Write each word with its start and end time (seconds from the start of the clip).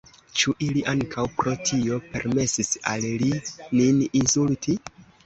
Ĉu 0.39 0.51
ili 0.67 0.79
ankaŭ 0.93 1.25
pro 1.41 1.53
tio 1.69 1.99
permesis 2.13 2.71
al 2.93 3.05
li 3.25 3.29
nin 3.81 4.01
insulti? 4.23 4.77